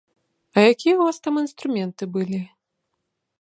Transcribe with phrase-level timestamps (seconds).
[0.55, 2.41] А якія ў вас там інструменты былі?